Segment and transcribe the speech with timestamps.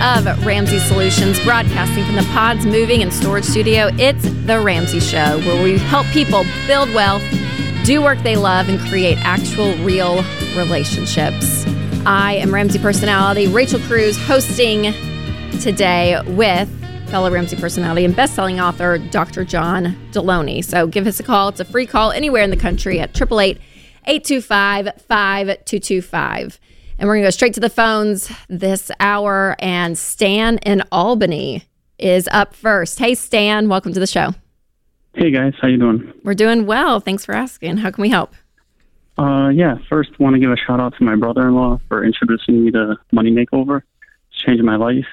[0.00, 5.38] of Ramsey Solutions, broadcasting from the Pods Moving and Storage Studio, it's The Ramsey Show,
[5.40, 7.22] where we help people build wealth,
[7.84, 10.22] do work they love, and create actual, real
[10.56, 11.66] relationships.
[12.06, 14.92] I am Ramsey personality Rachel Cruze, hosting
[15.60, 16.68] today with
[17.08, 19.44] fellow Ramsey personality and best-selling author Dr.
[19.44, 20.64] John Delony.
[20.64, 21.48] So give us a call.
[21.48, 23.60] It's a free call anywhere in the country at 888
[24.06, 26.60] 825 5225.
[26.98, 29.54] And we're going to go straight to the phones this hour.
[29.60, 31.62] And Stan in Albany
[31.98, 32.98] is up first.
[32.98, 34.34] Hey, Stan, welcome to the show.
[35.14, 36.12] Hey guys, how you doing?
[36.22, 37.00] We're doing well.
[37.00, 37.78] Thanks for asking.
[37.78, 38.34] How can we help?
[39.16, 39.78] Uh, yeah.
[39.88, 43.30] First, want to give a shout out to my brother-in-law for introducing me to Money
[43.30, 43.82] Makeover.
[44.30, 45.06] It's changed my life.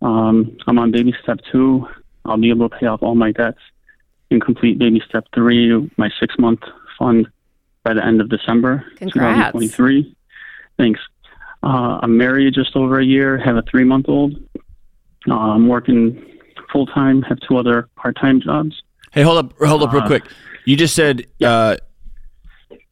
[0.00, 1.86] Um, I'm on baby step two.
[2.24, 3.58] I'll be able to pay off all my debts
[4.30, 6.60] and complete baby step three, my six-month
[6.98, 7.28] fund,
[7.82, 9.52] by the end of December Congrats.
[9.52, 10.14] 2023.
[10.78, 11.00] Thanks.
[11.62, 14.36] Uh, I'm married just over a year, have a three month old.
[15.28, 16.24] Uh, I'm working
[16.72, 18.80] full time, have two other part time jobs.
[19.12, 20.24] Hey, hold up, hold up, real Uh, quick.
[20.64, 21.76] You just said uh,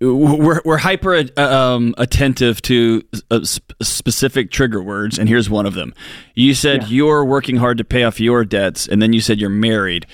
[0.01, 3.03] we're we're hyper uh, um, attentive to
[3.47, 5.95] sp- specific trigger words, and here's one of them.
[6.35, 6.89] You said Yeah.
[6.89, 10.07] you're working hard to pay off your debts, and then you said you're married.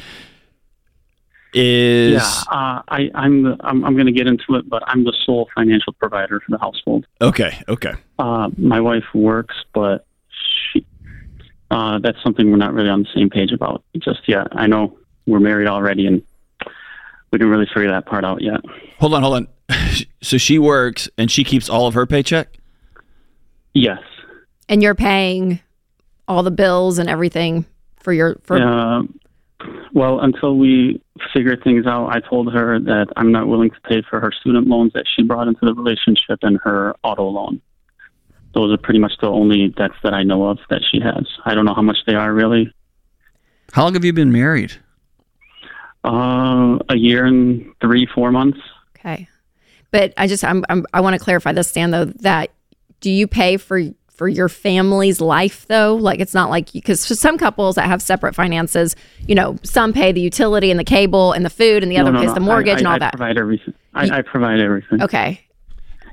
[1.54, 5.04] Is Yeah, uh, I, I'm, the, I'm, I'm going to get into it, but I'm
[5.04, 7.06] the sole financial provider for the household.
[7.20, 7.92] okay, okay.
[8.18, 10.06] Uh, my wife works, but
[10.72, 10.86] she,
[11.70, 14.48] uh, that's something we're not really on the same page about just yet.
[14.52, 16.22] I know we're married already, and
[17.30, 18.60] we didn't really figure that part out yet.
[18.98, 19.48] Hold on, hold on.
[20.22, 22.56] So she works and she keeps all of her paycheck.
[23.74, 23.98] Yes.
[24.68, 25.58] And you're paying
[26.28, 29.02] all the bills and everything for your for Uh,
[29.92, 31.00] well, until we
[31.34, 34.66] figure things out, I told her that I'm not willing to pay for her student
[34.66, 37.60] loans that she brought into the relationship and her auto loan.
[38.54, 41.26] Those are pretty much the only debts that I know of that she has.
[41.44, 42.72] I don't know how much they are really.
[43.72, 44.72] How long have you been married?
[46.04, 48.58] Uh, a year and three, four months.
[48.98, 49.28] Okay.
[49.90, 51.90] But I just I'm, I'm I want to clarify this, Stan.
[51.90, 52.50] Though that
[53.00, 53.78] do you pay for
[54.14, 55.94] for your family's life though?
[55.94, 58.94] Like it's not like because for some couples that have separate finances,
[59.26, 62.02] you know, some pay the utility and the cable and the food, and the No,
[62.02, 62.34] other no, pays no.
[62.34, 63.12] the mortgage I, and I, all I that.
[63.12, 63.74] provide everything.
[63.94, 65.02] I, You- I provide everything.
[65.02, 65.40] Okay.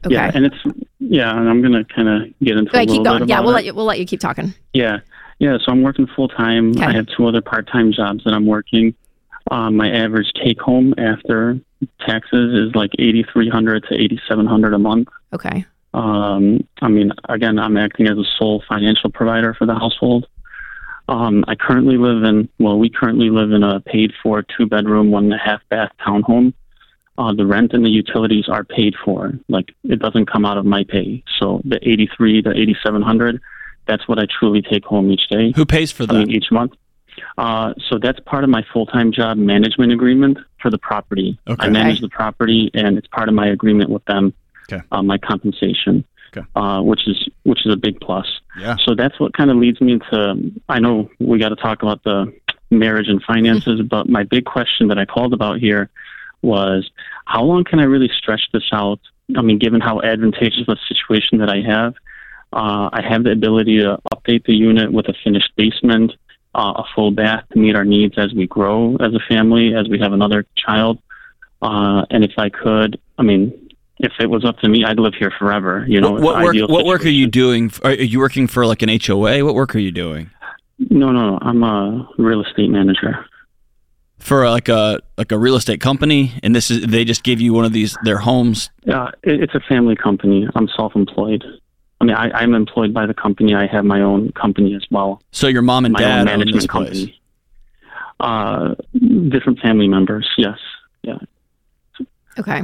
[0.06, 0.16] Okay.
[0.16, 0.56] Yeah, and it's
[1.00, 3.20] yeah, and I'm gonna kind of get into okay, a little keep going.
[3.20, 3.54] bit Yeah, we'll it.
[3.54, 4.54] let you we'll let you keep talking.
[4.74, 5.00] Yeah,
[5.40, 5.58] yeah.
[5.58, 6.72] So I'm working full time.
[6.72, 6.86] Okay.
[6.86, 8.96] I have two other part time jobs that I'm working.
[9.52, 11.60] Um, my average take home after
[12.06, 15.10] taxes is like eighty three hundred to eighty seven hundred a month.
[15.34, 15.66] Okay.
[15.94, 20.28] Um, I mean, again, I'm acting as a sole financial provider for the household.
[21.08, 25.10] Um, I currently live in well, we currently live in a paid for two bedroom,
[25.10, 26.54] one and a half bath townhome.
[27.18, 29.34] Uh, the rent and the utilities are paid for.
[29.48, 31.24] Like it doesn't come out of my pay.
[31.40, 33.42] So the eighty three to eighty seven hundred,
[33.88, 35.52] that's what I truly take home each day.
[35.56, 36.34] Who pays for I mean, that?
[36.34, 36.74] each month.
[37.38, 41.38] Uh, so that's part of my full-time job management agreement for the property.
[41.48, 41.68] Okay.
[41.68, 44.34] I manage the property, and it's part of my agreement with them.
[44.72, 44.84] Okay.
[44.92, 46.46] Uh, my compensation, Okay.
[46.56, 48.28] uh, which is which is a big plus.
[48.60, 48.76] Yeah.
[48.86, 50.52] So that's what kind of leads me into.
[50.68, 52.32] I know we got to talk about the
[52.70, 55.90] marriage and finances, but my big question that I called about here
[56.42, 56.90] was
[57.26, 59.00] how long can I really stretch this out?
[59.36, 61.94] I mean, given how advantageous of a situation that I have,
[62.54, 66.14] uh, I have the ability to update the unit with a finished basement,
[66.56, 69.88] uh, a full bath to meet our needs as we grow as a family, as
[69.88, 71.00] we have another child.
[71.62, 73.69] Uh, and if I could, I mean,
[74.00, 75.86] if it was up to me, I'd live here forever.
[75.88, 76.70] You know, what, it's what an work?
[76.70, 77.72] What work are you doing?
[77.84, 79.44] Are you working for like an HOA?
[79.46, 80.30] What work are you doing
[80.78, 81.40] No, no, no.
[81.42, 83.26] I'm a real estate manager.
[84.20, 86.34] for uh, like a like a real estate company?
[86.44, 88.70] And this is they just give you one of these their homes.
[88.88, 90.48] Uh, it, it's a family company.
[90.56, 91.44] I'm self-employed.
[92.02, 93.54] I mean, I, I'm employed by the company.
[93.54, 95.22] I have my own company as well.
[95.32, 96.88] So your mom and my dad own own management this place.
[96.88, 97.22] company.
[98.22, 98.76] Uh,
[99.30, 100.26] different family members.
[100.38, 100.58] Yes.
[101.02, 101.18] Yeah.
[102.38, 102.62] Okay.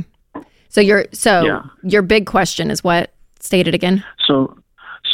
[0.75, 1.61] So your so Yeah.
[1.83, 4.03] your big question is what stated again?
[4.27, 4.57] So,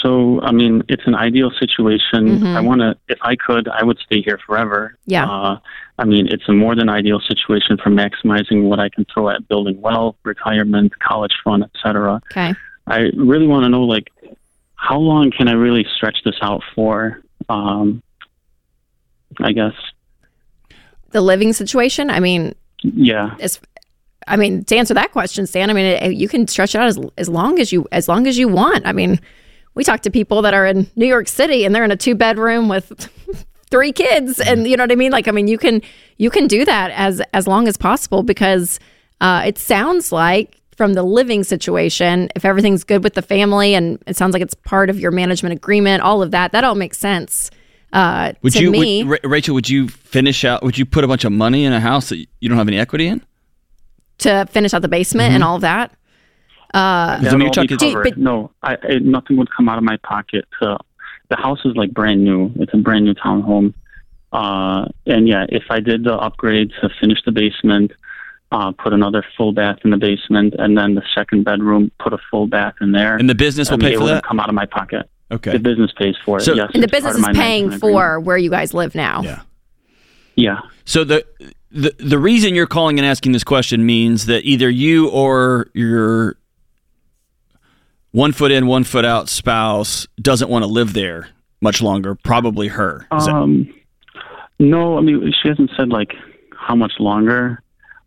[0.01, 2.39] so I mean, it's an ideal situation.
[2.39, 2.55] Mhm.
[2.57, 4.97] I want to, if I could, I would stay here forever.
[5.05, 5.29] Yeah.
[5.29, 5.59] Uh,
[5.99, 9.47] I mean, it's a more than ideal situation for maximizing what I can throw at
[9.49, 12.19] building wealth, retirement, college fund, etc.
[12.31, 12.55] Okay.
[12.87, 14.09] I really want to know, like,
[14.77, 17.21] how long can I really stretch this out for?
[17.49, 18.01] Um,
[19.39, 19.75] I guess,
[21.11, 22.09] The living situation.
[22.09, 23.35] I mean, yeah.
[23.39, 23.59] as
[24.27, 26.87] I mean, to answer that question, Stan, I mean, it, you can stretch it out
[26.87, 28.85] as as long as you as long as you want.
[28.85, 29.19] I mean,
[29.73, 32.15] we talk to people that are in New York City and they're in a two
[32.15, 33.09] bedroom with
[33.71, 35.11] three kids, and you know what I mean.
[35.11, 35.81] Like, I mean, you can
[36.17, 38.79] you can do that as as long as possible because
[39.21, 44.01] uh, it sounds like from the living situation, if everything's good with the family and
[44.07, 46.97] it sounds like it's part of your management agreement, all of that, that all makes
[46.97, 47.51] sense.
[47.93, 49.53] Uh, Would to you, me, would, Ra- Rachel?
[49.53, 50.63] Would you finish out?
[50.63, 52.79] Would you put a bunch of money in a house that you don't have any
[52.79, 53.21] equity in?
[54.21, 55.35] To finish out the basement Mm-hmm.
[55.35, 55.91] and all of that.
[56.73, 58.03] I mean, That'll you're all talking- be covered.
[58.03, 60.45] But- no, I, I, nothing would come out of my pocket.
[60.61, 60.77] Uh,
[61.29, 62.51] the house is like brand new.
[62.55, 63.73] It's a brand new townhome.
[64.33, 67.91] Uh, and yeah, if I did the upgrade to finish the basement,
[68.53, 72.17] uh, put another full bath in the basement, and then the second bedroom, put a
[72.29, 73.15] full bath in there.
[73.17, 74.27] And the business I will mean, pay it for wouldn't that.
[74.27, 75.09] come out of my pocket.
[75.31, 75.51] Okay.
[75.51, 76.41] The business pays for it.
[76.41, 77.81] So- yes, And the business is paying management agreement.
[77.81, 79.21] for where you guys live now.
[79.21, 79.41] Yeah.
[80.35, 80.61] Yeah.
[80.85, 81.25] So the,
[81.71, 86.37] the the reason you're calling and asking this question means that either you or your
[88.11, 91.29] one foot in, one foot out spouse doesn't want to live there
[91.61, 92.15] much longer.
[92.15, 93.07] Probably her.
[93.15, 93.73] Is that- Um,
[94.59, 96.15] no, I mean she hasn't said like
[96.55, 97.61] how much longer.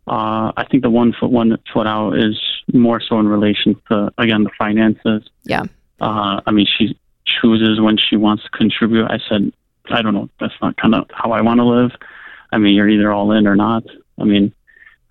[0.07, 2.39] Uh, I think the one foot one foot out is
[2.73, 5.23] more so in relation to again the finances.
[5.43, 5.63] Yeah.
[5.99, 9.05] Uh, I mean she chooses when she wants to contribute.
[9.09, 9.51] I said
[9.89, 10.29] I don't know.
[10.39, 11.91] That's not kind of how I want to live.
[12.51, 13.83] I mean you're either all in or not.
[14.19, 14.53] I mean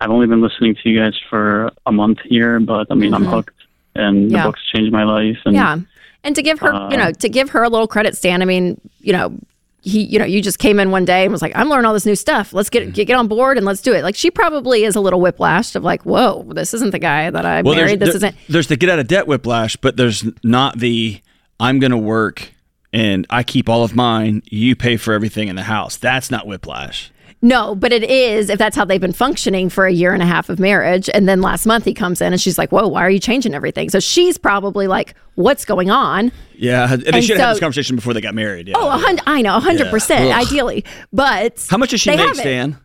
[0.01, 3.23] I've only been listening to you guys for a month here, but I mean I'm
[3.25, 3.29] Mhm.
[3.29, 3.55] hooked,
[3.95, 4.43] and Yeah.
[4.43, 5.37] the book's changed my life.
[5.45, 5.77] And Yeah.
[6.23, 8.45] And to give her, you Uh, know, to give her a little credit, Stan, I
[8.45, 9.37] mean, you know,
[9.83, 11.93] he, you know, you just came in one day and was like, I'm learning all
[11.93, 12.51] this new stuff.
[12.51, 14.03] Let's get, get, get on board and let's do it.
[14.03, 17.45] Like she probably is a little whiplashed of like, whoa, this isn't the guy that
[17.45, 17.99] I well, married.
[17.99, 18.41] This there's, there- isn't.
[18.49, 21.19] there's the get out of debt whiplash, but there's not the
[21.59, 22.51] I'm going to work
[22.91, 24.41] and I keep all of mine.
[24.49, 25.95] You pay for everything in the house.
[25.97, 27.11] That's not whiplash.
[27.45, 30.25] No, but it is if that's how they've been functioning for a year and a
[30.25, 31.09] half of marriage.
[31.13, 33.53] And then last month he comes in and she's like, whoa, why are you changing
[33.53, 33.89] everything?
[33.91, 36.31] So she's probably like, what's going on?
[36.57, 38.67] Yeah, and they And should have had this conversation before they got married.
[38.69, 38.75] Yeah.
[38.77, 40.37] Oh, a hundred, I know, 100%, Yeah.
[40.39, 40.83] Ideally.
[41.13, 42.35] But How much does she make, haven't.
[42.35, 42.77] Stan?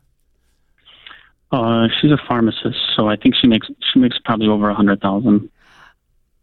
[1.53, 5.01] Uh, she's a pharmacist, so I think she makes she makes probably over a hundred
[5.01, 5.49] thousand.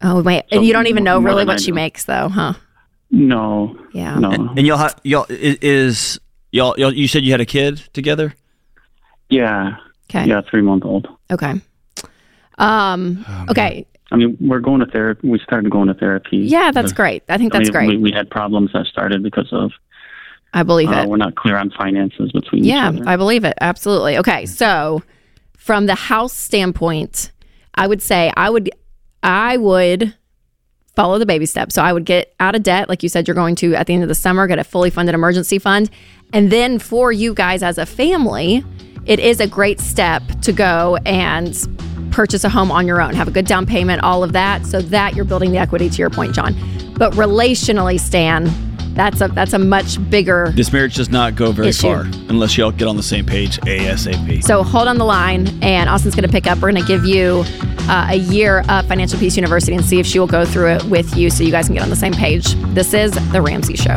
[0.02, 0.42] Oh, wait.
[0.50, 1.74] So and you don't even know really than I what she do.
[1.74, 2.54] makes, though, huh?
[3.10, 4.18] No, Yeah.
[4.18, 6.20] no, And y'all, ha- y'all i- is
[6.50, 6.92] y'all, y'all.
[6.92, 8.34] You said you had a kid together.
[9.30, 9.76] yeah,
[10.10, 10.26] Okay.
[10.26, 11.06] yeah, three month old.
[11.30, 11.54] Okay.
[12.58, 13.86] Um, Oh, okay.
[14.10, 15.28] I mean, we're going to therapy.
[15.28, 16.38] We started going to therapy.
[16.38, 17.22] Yeah, that's great.
[17.28, 17.88] I think I that's mean, great.
[17.88, 19.70] We, we had problems that started because of
[20.54, 21.08] I believe uh, it.
[21.10, 23.08] we're not clear on finances between Yeah, each other.
[23.10, 23.52] I believe it.
[23.60, 24.16] Absolutely.
[24.16, 24.46] Okay.
[24.46, 25.02] So,
[25.58, 27.32] from the house standpoint,
[27.74, 28.70] I would say I would
[29.22, 30.14] I would
[30.98, 31.76] follow the baby steps.
[31.76, 33.94] So I would get out of debt like you said you're going to at the
[33.94, 35.90] end of the summer, get a fully funded emergency fund.
[36.32, 38.64] And then for you guys as a family,
[39.06, 41.56] it is a great step to go and
[42.10, 44.80] purchase a home on your own, have a good down payment, all of that, so
[44.80, 46.56] that you're building the equity to your point, John.
[46.94, 48.46] But relationally, Stan,
[48.98, 51.82] that's a that's a much bigger This marriage does not go very Issue.
[51.82, 54.42] far unless y'all get on the same page ASAP.
[54.42, 56.58] So hold on the line, and Austin's going to pick up.
[56.58, 57.44] We're going to give you
[57.88, 60.84] uh, a year of Financial Peace University and see if she will go through it
[60.84, 62.54] with you so you guys can get on the same page.
[62.74, 63.96] This is The Ramsey Show.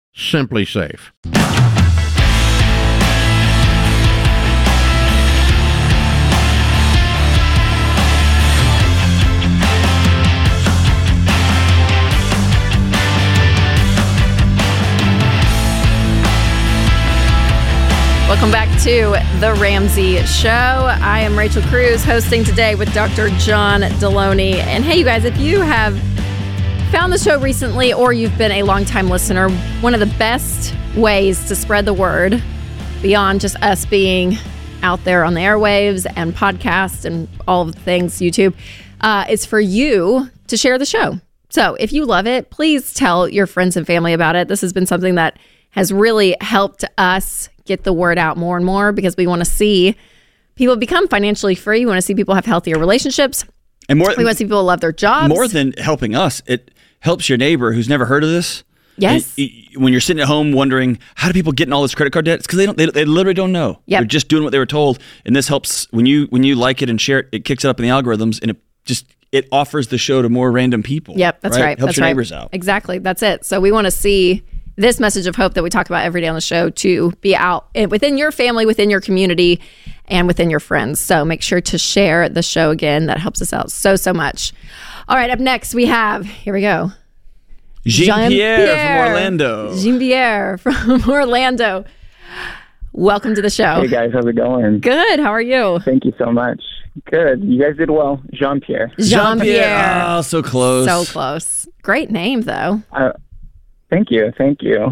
[0.15, 1.11] SimpliSafe.
[18.27, 20.49] Welcome back to The Ramsey Show.
[20.49, 23.29] I am Rachel Cruze hosting today with Dr.
[23.37, 24.55] John Delony.
[24.55, 25.93] And hey, you guys, if you have
[26.91, 31.47] found the show recently or you've been a longtime listener, one of the best ways
[31.47, 32.43] to spread the word
[33.01, 34.35] beyond just us being
[34.83, 38.53] out there on the airwaves and podcasts and all of the things, YouTube,
[38.99, 41.17] uh, is for you to share the show.
[41.49, 44.49] So if you love it, please tell your friends and family about it.
[44.49, 48.65] This has been something that has really helped us get the word out more and
[48.65, 49.95] more because we want to see
[50.55, 51.79] people become financially free.
[51.79, 53.45] We want to see people have healthier relationships.
[53.87, 55.29] and more We want to see people love their jobs.
[55.29, 56.69] more than helping us, it
[57.01, 58.63] helps your neighbor who's never heard of this.
[58.97, 59.35] Yes.
[59.37, 62.11] And when you're sitting at home wondering how do people get in all this credit
[62.11, 62.77] card debt, it's because they don't.
[62.77, 63.81] They, they literally don't know.
[63.85, 63.99] Yep.
[63.99, 66.81] They're just doing what they were told, and this helps when you when you like
[66.81, 67.29] it and share it.
[67.31, 70.29] It kicks it up in the algorithms, and it just it offers the show to
[70.29, 71.15] more random people.
[71.17, 71.79] Yep, that's right.
[71.79, 72.09] Helps that's your right.
[72.09, 72.49] neighbors out.
[72.51, 72.99] Exactly.
[72.99, 73.45] That's it.
[73.45, 74.43] So we want to see
[74.75, 77.35] this message of hope that we talk about every day on the show to be
[77.35, 79.59] out within your family, within your community,
[80.05, 80.99] and within your friends.
[80.99, 83.05] So make sure to share the show again.
[83.07, 84.53] That helps us out so so much.
[85.07, 85.29] All right.
[85.29, 86.91] Up next we have here we go.
[87.85, 89.75] Jean Pierre from Orlando.
[89.77, 91.85] Jean Pierre from Orlando.
[92.93, 93.81] Welcome to the show.
[93.81, 94.79] Hey guys, how's it going?
[94.81, 95.19] Good.
[95.19, 95.79] How are you?
[95.85, 96.61] Thank you so much.
[97.09, 97.41] Good.
[97.43, 98.21] You guys did well.
[98.33, 98.91] Jean Pierre.
[98.99, 100.03] Jean Pierre.
[100.07, 100.85] Oh, so close.
[100.85, 101.67] So close.
[101.81, 102.83] Great name though.
[102.91, 103.13] Uh,
[103.91, 104.31] thank you.
[104.37, 104.87] Thank you.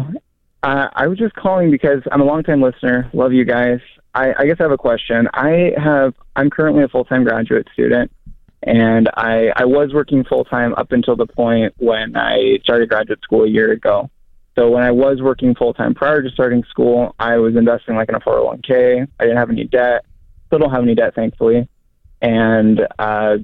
[0.62, 3.10] Uh, I was just calling because I'm a longtime listener.
[3.12, 3.80] Love you guys.
[4.14, 5.28] I, I guess I have a question.
[5.34, 6.14] I have.
[6.36, 8.12] I'm currently a full time graduate student,
[8.62, 13.20] and I I was working full time up until the point when I started graduate
[13.22, 14.10] school a year ago.
[14.58, 18.08] So when I was working full time prior to starting school, I was investing like
[18.08, 19.06] in a 401k.
[19.18, 20.04] I didn't have any debt.
[20.48, 21.68] Still don't have any debt, thankfully.
[22.20, 23.38] And uh,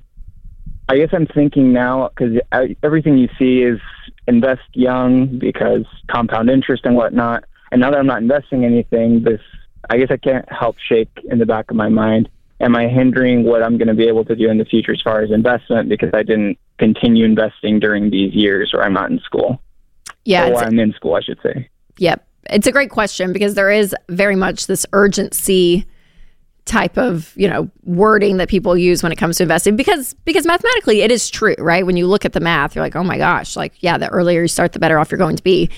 [0.88, 2.36] I guess I'm thinking now because
[2.82, 3.80] everything you see is
[4.26, 7.44] invest young because compound interest and whatnot.
[7.70, 9.40] And now that I'm not investing anything, this
[9.88, 12.28] I guess I can't help shake in the back of my mind.
[12.60, 15.02] Am I hindering what I'm going to be able to do in the future as
[15.02, 19.20] far as investment because I didn't continue investing during these years where I'm not in
[19.20, 19.60] school?
[20.24, 20.48] Yeah.
[20.48, 21.68] or I'm in school, I should say.
[21.98, 22.26] Yep.
[22.50, 25.86] It's a great question because there is very much this urgency
[26.66, 30.44] type of, you know, wording that people use when it comes to investing because because
[30.44, 31.86] mathematically it is true, right?
[31.86, 34.42] When you look at the math, you're like, "Oh my gosh, like yeah, the earlier
[34.42, 35.70] you start the better off you're going to be."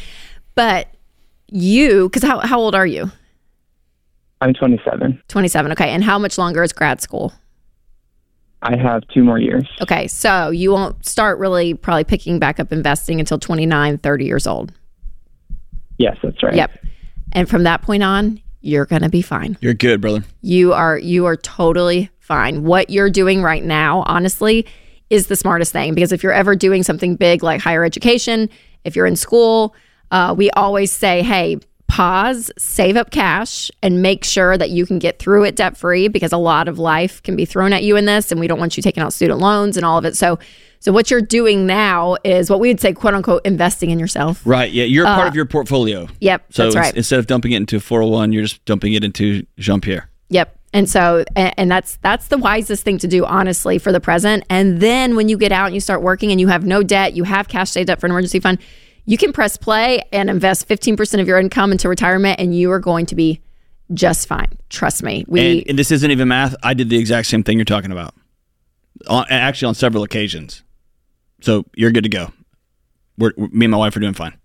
[0.54, 0.88] But
[1.48, 3.10] you cuz how how old are you?
[4.40, 5.20] I'm 27.
[5.28, 5.72] 27.
[5.72, 5.90] Okay.
[5.90, 7.32] And how much longer is grad school?
[8.62, 9.68] I have two more years.
[9.80, 10.06] Okay.
[10.08, 14.72] So you won't start really probably picking back up investing until 29, 30 years old.
[15.98, 16.54] Yes, that's right.
[16.54, 16.70] Yep.
[17.32, 19.56] And from that point on, you're going to be fine.
[19.60, 20.24] You're good, brother.
[20.42, 22.64] You are you are totally fine.
[22.64, 24.66] What you're doing right now, honestly,
[25.10, 28.50] is the smartest thing because if you're ever doing something big like higher education,
[28.84, 29.74] if you're in school,
[30.10, 31.58] uh, we always say, "Hey,
[31.88, 36.06] pause, save up cash, and make sure that you can get through it debt free
[36.08, 38.58] because a lot of life can be thrown at you in this, and we don't
[38.60, 40.38] want you taking out student loans and all of it." So,
[40.80, 44.40] so what you're doing now is what we would say, "quote unquote," investing in yourself.
[44.44, 44.70] Right.
[44.70, 44.84] Yeah.
[44.84, 46.06] You're a part of your portfolio.
[46.20, 46.94] Yep, So Uh, that's right.
[46.96, 50.08] instead of dumping it into 401, you're just dumping it into Jean Pierre.
[50.30, 50.54] Yep.
[50.74, 54.44] And so, and, and that's that's the wisest thing to do, honestly, for the present.
[54.50, 57.14] And then when you get out and you start working and you have no debt,
[57.16, 58.58] you have cash saved up for an emergency fund,
[59.08, 62.70] you can press play and invest fifteen percent of your income into retirement, and you
[62.70, 63.40] are going to be
[63.94, 64.50] just fine.
[64.68, 65.24] Trust me.
[65.26, 66.54] We And, and this isn't even math.
[66.62, 68.14] I did the exact same thing you're talking about.
[69.06, 70.62] On, actually, on several occasions.
[71.40, 72.32] So you're good to go.
[73.16, 74.36] We're, me and my wife are doing fine.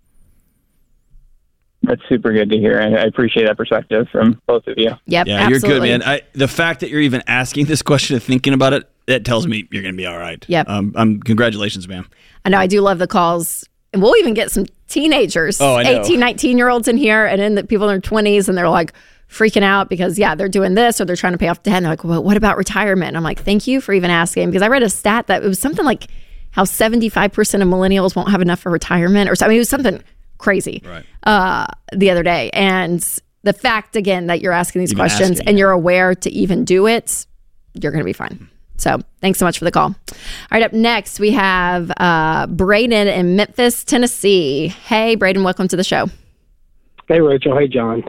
[1.82, 2.79] That's super good to hear.
[2.79, 4.91] I, I appreciate that perspective from both of you.
[5.05, 5.50] yep, Yeah, absolutely.
[5.50, 6.03] you're good, man.
[6.03, 9.46] I, the fact that you're even asking this question and thinking about it, that tells
[9.46, 10.46] me you're going to be all right.
[10.48, 10.70] Yep.
[10.70, 12.05] Um, um, congratulations, man.
[12.46, 13.67] I know I do love the calls.
[13.94, 17.56] And we'll even get some teenagers, oh, 18, 19 year olds in here, and then
[17.56, 18.92] the people in their 20s, and they're like
[19.30, 21.76] freaking out because, yeah, they're doing this or they're trying to pay off debt.
[21.76, 23.10] And they're like, well, what about retirement?
[23.10, 25.48] And I'm like, thank you for even asking because I read a stat that it
[25.48, 26.08] was something like
[26.52, 27.28] how 75%
[27.62, 29.56] of millennials won't have enough for retirement or something.
[29.56, 30.04] It was something
[30.38, 31.06] crazy Right.
[31.24, 32.52] uh, the other day.
[32.52, 33.04] And
[33.44, 36.64] the fact, again, that you're asking these Even questions asking and you're aware to even
[36.64, 37.26] do it,
[37.74, 38.50] you're going to be fine.
[38.84, 39.96] So thanks so much for the call.
[40.12, 40.18] All
[40.52, 44.68] right, up next, we have uh, Braden in Memphis, Tennessee.
[44.68, 46.08] Hey, Braden, welcome to the show.
[47.08, 47.58] Hey, Rachel.
[47.58, 48.04] Hey, John.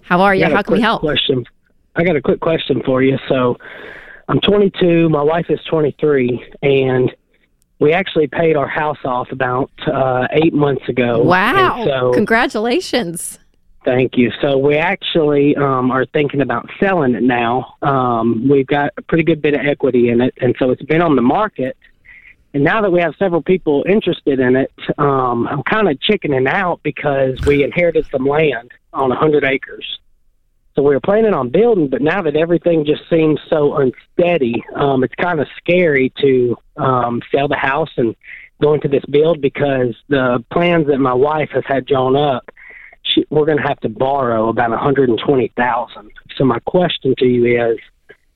[0.00, 0.46] How are you?
[0.46, 1.00] I got a How can we help?
[1.00, 1.44] Question.
[1.96, 3.18] I got a quick question for you.
[3.28, 3.58] So,
[4.28, 5.10] I'm 22.
[5.10, 7.12] My wife is 23, and
[7.78, 11.22] we actually paid our house off about uh, eight months ago.
[11.22, 11.84] Wow.
[11.84, 13.39] So, Congratulations.
[13.84, 14.30] Thank you.
[14.40, 17.74] So, we actually um, are thinking about selling it now.
[17.82, 21.02] Um, we've got a pretty good bit of equity in it, and so it's been
[21.02, 21.76] on the market.
[22.52, 26.48] And now that we have several people interested in it, um, I'm kind of chickening
[26.48, 30.00] out because we inherited some land on 100 acres.
[30.74, 35.04] So we were planning on building, but now that everything just seems so unsteady, um,
[35.04, 38.16] it's kind of scary to um, sell the house and
[38.60, 42.50] go into this build because the plans that my wife has had drawn up,
[43.12, 46.10] she, we're going to have to borrow about 120,000.
[46.36, 47.78] So my question to you is,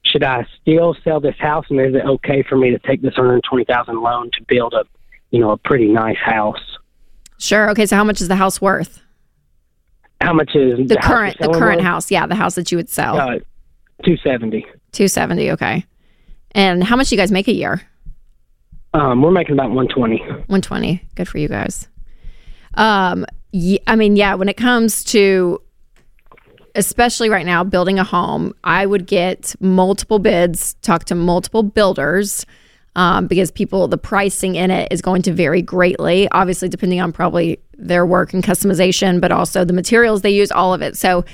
[0.04, 3.16] should I still sell this house, and is it okay for me to take this
[3.16, 4.85] 120,000 loan to build a,
[5.31, 6.61] you know, a pretty nice house?
[7.38, 7.71] Sure.
[7.71, 9.00] Okay, so how much is the house worth?
[10.21, 11.87] How much is The you're current the current worth?
[11.87, 12.11] house.
[12.11, 13.16] Yeah, the house that you would sell.
[13.16, 13.38] Uh,
[14.04, 14.61] 270.
[14.93, 15.85] 270, okay.
[16.52, 17.83] And how much do you guys make a year?
[18.93, 20.19] Um, we're making about 120.
[20.19, 21.02] 120.
[21.16, 21.88] Good for you guys.
[22.75, 23.26] Um,
[23.87, 25.61] I mean, yeah, when it comes to
[26.75, 32.44] especially right now building a home, I would get multiple bids, talk to multiple builders.
[32.96, 37.12] Um, because people, the pricing in it is going to vary greatly, obviously, depending on
[37.12, 40.96] probably their work and customization, but also the materials they use, all of it.
[40.96, 41.25] So,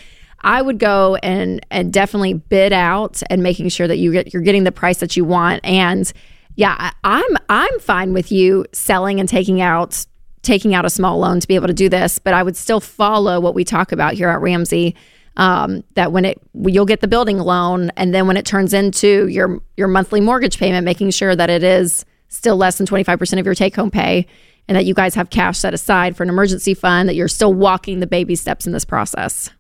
[0.42, 4.42] I would go and and definitely bid out and making sure that you get you're
[4.42, 5.60] getting the price that you want.
[5.64, 6.10] And
[6.56, 10.06] yeah, I'm I'm fine with you selling and taking out
[10.42, 12.80] taking out a small loan to be able to do this, but I would still
[12.80, 14.94] follow what we talk about here at Ramsey.
[15.36, 19.28] Um, that when it you'll get the building loan, and then when it turns into
[19.28, 23.18] your your monthly mortgage payment, making sure that it is still less than twenty five
[23.18, 24.26] percent of your take home pay,
[24.66, 27.08] and that you guys have cash set aside for an emergency fund.
[27.08, 29.50] That you're still walking the baby steps in this process.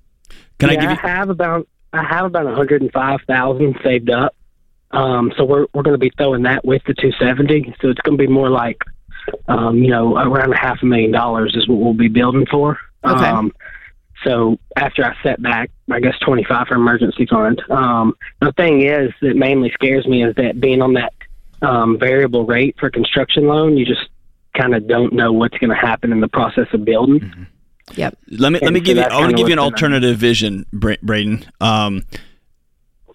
[0.58, 0.96] Can yeah, I give you?
[1.02, 4.34] I have about I have about 105,000 saved up.
[4.92, 7.74] Um, so we're we're going to be throwing that with the 270.
[7.80, 8.78] So it's going to be more like,
[9.48, 12.78] um, you know, around a half a million dollars is what we'll be building for.
[13.04, 13.24] Okay.
[13.24, 13.52] Um,
[14.24, 17.62] so after I set back, I guess 25 for emergency fund.
[17.70, 21.12] Um, the thing is that mainly scares me is that being on that
[21.62, 24.08] um, variable rate for construction loan, you just
[24.56, 27.20] kind of don't know what's going to happen in the process of building.
[27.20, 27.42] Mm-hmm.
[27.96, 28.18] Yep.
[28.30, 29.02] Let me let me so give you.
[29.02, 31.44] I want to give you an alternative vision, Braden.
[31.60, 32.04] Um,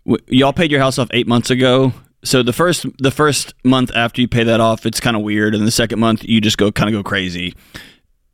[0.05, 1.93] w- y'all paid your house off eight months ago.
[2.25, 5.53] So the first the first month after you pay that off, it's kind of weird,
[5.53, 7.53] and the second month you just go kind of go crazy.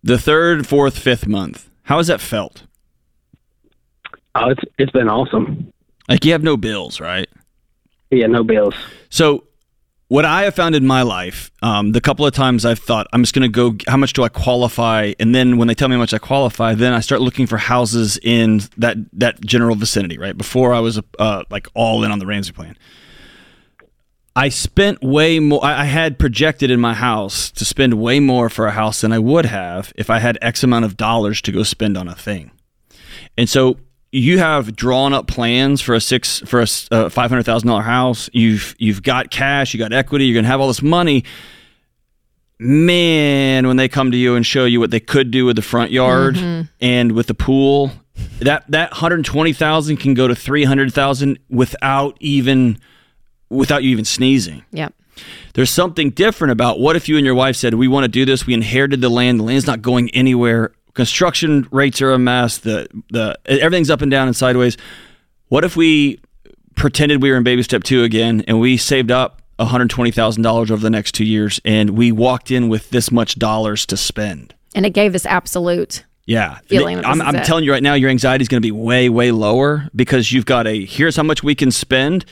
[0.01, 2.63] The third, fourth, fifth month, how has that felt?
[4.33, 5.71] Oh, it's it's been awesome.
[6.07, 7.29] Like you have no bills, right?
[8.11, 8.75] Yeah, no bills.
[9.09, 9.45] So,
[10.07, 13.23] what I have found in my life, um, the couple of times I've thought I'm
[13.23, 15.13] just going to go, how much do I qualify?
[15.19, 17.57] And then when they tell me how much I qualify, then I start looking for
[17.57, 20.17] houses in that that general vicinity.
[20.17, 22.77] Right before I was uh, like all in on the Ramsey plan.
[24.35, 25.63] I spent way more.
[25.63, 29.19] I had projected in my house to spend way more for a house than I
[29.19, 32.51] would have if I had X amount of dollars to go spend on a thing.
[33.37, 33.77] And so
[34.11, 37.81] you have drawn up plans for a six for a uh, five hundred thousand dollar
[37.81, 38.29] house.
[38.31, 40.25] You've you've got cash, you got equity.
[40.25, 41.25] You're gonna have all this money.
[42.57, 45.63] Man, when they come to you and show you what they could do with the
[45.63, 46.37] front yard
[46.79, 47.91] and with the pool,
[48.39, 52.77] that that hundred twenty thousand can go to three hundred thousand without even
[53.51, 54.63] without you even sneezing.
[54.71, 54.93] Yep.
[55.53, 58.25] There's something different about what if you and your wife said, "We want to do
[58.25, 58.47] this.
[58.47, 59.39] We inherited the land.
[59.39, 60.71] The land's not going anywhere.
[60.93, 62.59] Construction rates are a mess.
[62.59, 64.77] The the everything's up and down and sideways.
[65.49, 66.19] What if we
[66.75, 70.89] pretended we were in baby step two again and we saved up $120,000 over the
[70.89, 74.55] next two years and we walked in with this much dollars to spend?
[74.73, 76.05] And it gave this absolute.
[76.25, 76.59] Yeah.
[76.67, 79.31] Feeling I'm, I'm telling you right now, your anxiety is going to be way, way
[79.31, 82.25] lower because you've got a here's how much we can spend,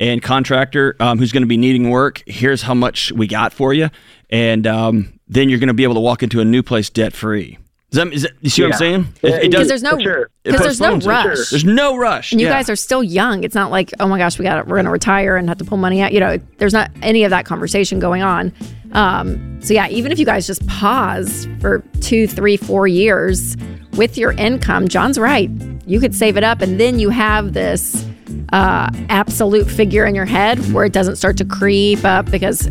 [0.00, 3.72] and contractor um, who's going to be needing work, here's how much we got for
[3.72, 3.90] you.
[4.30, 7.12] And um, then you're going to be able to walk into a new place debt
[7.12, 7.58] free.
[7.92, 9.06] Is that, is that, you see what I'm saying?
[9.22, 9.68] It, it Because does.
[9.68, 10.30] there's no For sure.
[10.42, 11.08] because there's no postpones it.
[11.08, 11.50] rush.
[11.50, 12.32] There's no rush.
[12.32, 12.54] And you yeah.
[12.54, 13.44] guys are still young.
[13.44, 15.64] It's not like, oh my gosh, we got we're going to retire and have to
[15.64, 16.12] pull money out.
[16.12, 18.52] You know, there's not any of that conversation going on.
[18.90, 23.56] Um, so yeah, even if you guys just pause for two, three, four years
[23.92, 25.48] with your income, John's right.
[25.86, 28.04] You could save it up, and then you have this
[28.52, 32.68] uh, absolute figure in your head where it doesn't start to creep up because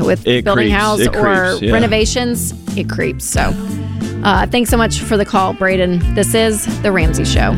[0.00, 0.80] with It building creeps.
[0.80, 1.72] house or creeps, yeah.
[1.72, 3.24] renovations, it creeps.
[3.24, 3.52] So.
[4.24, 6.14] Uh, thanks so much for the call, Braden.
[6.14, 7.52] This is The Ramsey Show.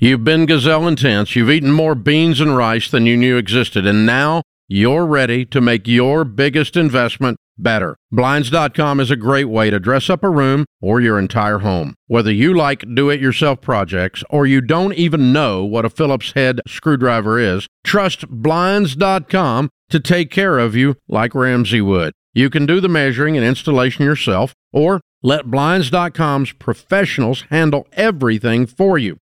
[0.00, 1.34] You've been gazelle intense.
[1.34, 5.60] You've eaten more beans and rice than you knew existed, and now you're ready to
[5.60, 7.96] make your biggest investment better.
[8.12, 11.96] Blinds.com is a great way to dress up a room or your entire home.
[12.06, 16.30] Whether you like do it yourself projects or you don't even know what a Phillips
[16.30, 22.12] head screwdriver is, trust Blinds.com to take care of you like Ramsey would.
[22.34, 28.96] You can do the measuring and installation yourself or let Blinds.com's professionals handle everything for
[28.96, 29.18] you.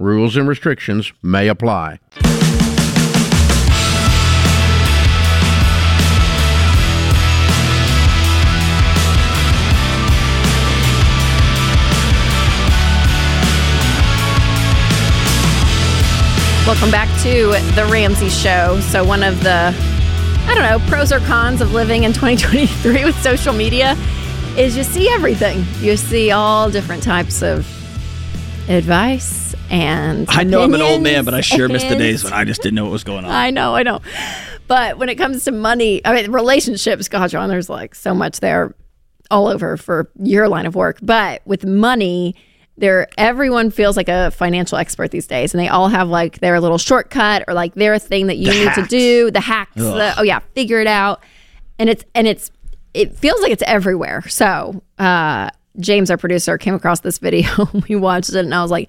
[0.00, 1.98] Rules and restrictions may apply.
[16.64, 18.78] Welcome back to the Ramsey Show.
[18.82, 19.74] So, one of the,
[20.46, 23.96] I don't know, pros or cons of living in 2023 with social media
[24.56, 25.64] is you see everything.
[25.80, 27.66] You see all different types of
[28.68, 29.37] advice
[29.70, 30.26] and.
[30.30, 32.62] I know I'm an old man, but I sure missed the days when I just
[32.62, 33.30] didn't know what was going on.
[33.30, 34.00] I know, I know.
[34.66, 38.40] But when it comes to money, I mean, relationships, God, John, there's like so much
[38.40, 38.74] there
[39.30, 40.98] all over for your line of work.
[41.02, 42.34] But with money,
[42.76, 46.60] there everyone feels like a financial expert these days, and they all have like their
[46.60, 48.82] little shortcut or like their thing that you The need hacks.
[48.82, 49.74] to do, the hacks.
[49.74, 51.22] The, oh yeah, figure it out.
[51.78, 52.50] And it's and it's
[52.94, 54.22] it feels like it's everywhere.
[54.28, 55.50] So uh,
[55.80, 57.48] James, our producer, came across this video.
[57.88, 58.88] we watched it, and I was like,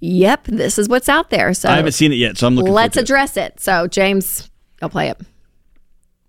[0.00, 2.72] "Yep, this is what's out there." So I haven't seen it yet, so I'm looking.
[2.72, 3.16] let's forward to it.
[3.16, 3.60] address it.
[3.60, 5.18] So James, go play it.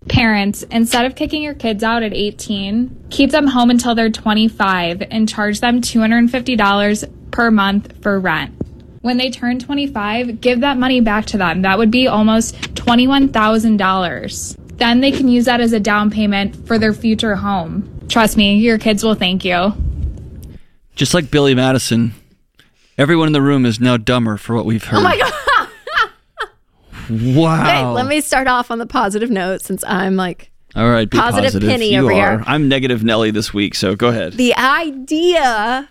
[0.08, 5.02] Parents, instead of kicking your kids out at 18, keep them home until they're 25
[5.10, 8.54] and charge them $250 per month for rent.
[9.02, 11.62] When they turn 25, give that money back to them.
[11.62, 14.56] That would be almost $21,000.
[14.78, 17.88] Then they can use that as a down payment for their future home.
[18.08, 19.74] Trust me, your kids will thank you.
[20.96, 22.14] Just like Billy Madison,
[23.00, 24.98] everyone in the room is now dumber for what we've heard.
[24.98, 25.32] Oh my god.
[27.10, 27.64] Wow.
[27.64, 31.18] Hey, let me start off on the positive note since I'm like All right, be
[31.18, 31.68] Positive positive.
[31.68, 32.14] Penny you over are.
[32.38, 32.44] here.
[32.46, 34.34] I'm negative Nelly this week, so go ahead.
[34.34, 35.88] the idea,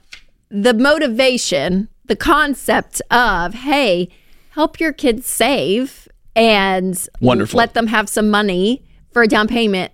[0.50, 4.08] the motivation, the concept of, hey,
[4.52, 7.58] help your kids save and Wonderful.
[7.58, 9.92] let them have some money for a down payment.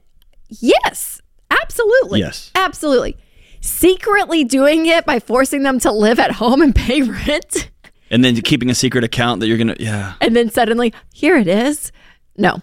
[0.50, 2.20] Yes, absolutely.
[2.20, 2.52] Yes.
[2.54, 3.18] Absolutely.
[3.66, 7.70] Secretly doing it by forcing them to live at home and pay rent.
[8.12, 9.76] and then keeping a secret account that you're gonna.
[9.80, 10.14] Yeah.
[10.22, 11.92] and then suddenly here it is
[12.38, 12.62] no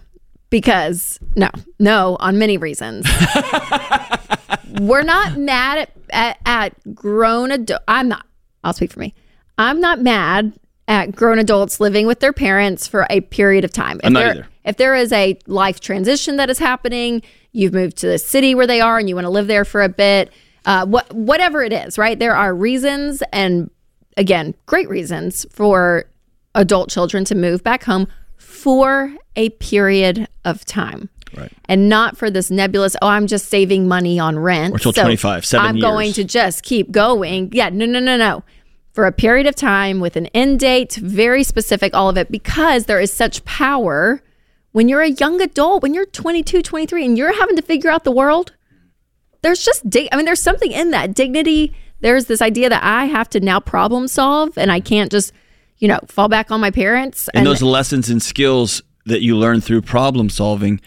[0.49, 3.05] because no no on many reasons
[4.79, 8.25] we're not mad at, at, at grown adult i'm not
[8.63, 9.13] i'll speak for me
[9.57, 10.53] i'm not mad
[10.87, 14.19] at grown adults living with their parents for a period of time if I'm not
[14.19, 14.47] there, either.
[14.63, 18.67] if there is a life transition that is happening you've moved to the city where
[18.67, 20.31] they are and you want to live there for a bit
[20.65, 23.69] uh, what, whatever it is right there are reasons and
[24.17, 26.05] again great reasons for
[26.55, 31.09] adult children to move back home for a period of time.
[31.35, 31.51] Right.
[31.65, 34.75] And not for this nebulous, oh, I'm just saving money on rent.
[34.75, 37.49] Or till 25, seven I'm going to just keep going.
[37.51, 38.43] Yeah, no, no, no, no.
[38.93, 42.85] For a period of time with an end date, very specific, all of it, because
[42.85, 44.21] there is such power
[44.71, 48.03] when you're a young adult, when you're 22, 23, and you're having to figure out
[48.03, 48.53] the world.
[49.43, 51.75] There's just, dig- I mean, there's something in that dignity.
[51.99, 55.31] There's this idea that I have to now problem solve and I can't just,
[55.77, 57.29] you know, fall back on my parents.
[57.33, 60.81] And those lessons and skills that you learn through problem solving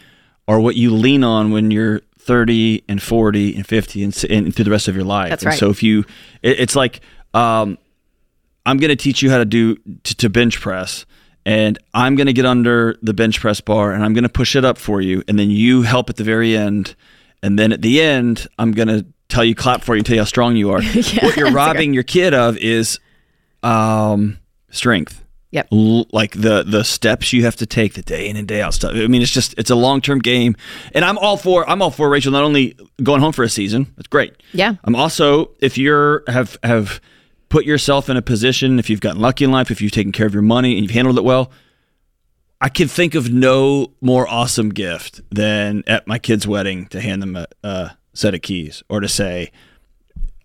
[0.48, 4.64] are what you lean on when you're 30 and 40 and 50 and, and through
[4.64, 5.30] the rest of your life.
[5.30, 5.58] That's and right.
[5.58, 6.00] So if you,
[6.42, 7.00] it, it's like,
[7.34, 7.78] um,
[8.66, 11.06] I'm going to teach you how to do to, to bench press,
[11.44, 14.56] and I'm going to get under the bench press bar and I'm going to push
[14.56, 16.96] it up for you, and then you help at the very end,
[17.42, 20.14] and then at the end, I'm going to tell you clap for you and tell
[20.14, 20.82] you how strong you are.
[20.82, 22.98] yeah, what you're robbing your kid of is
[23.62, 24.38] um,
[24.70, 25.22] strength.
[25.52, 25.68] Yep.
[25.72, 28.74] L- like the the steps you have to take the day in and day out
[28.74, 28.92] stuff.
[28.94, 30.56] I mean, it's just it's a long term game,
[30.92, 33.92] and I'm all for I'm all for Rachel not only going home for a season.
[33.96, 34.34] That's great.
[34.52, 34.74] Yeah.
[34.84, 37.00] I'm also if you're have have
[37.48, 40.26] put yourself in a position if you've gotten lucky in life if you've taken care
[40.26, 41.50] of your money and you've handled it well.
[42.60, 47.22] I can think of no more awesome gift than at my kid's wedding to hand
[47.22, 49.52] them a, a set of keys or to say,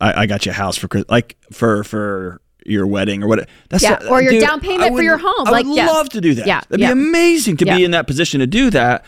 [0.01, 3.47] I, I got you a house for like for for your wedding or what.
[3.69, 5.47] That's Yeah, or your down payment I for your home.
[5.47, 5.87] I Like, would yeah.
[5.87, 6.45] love to do that.
[6.47, 6.87] Yeah, that'd yeah.
[6.87, 7.77] be amazing to Yeah.
[7.77, 9.05] be in that position to do that.